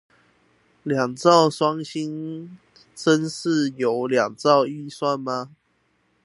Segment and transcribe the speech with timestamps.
[0.81, 2.57] 兩兆雙星
[2.95, 5.51] 是真的有兩兆預算嗎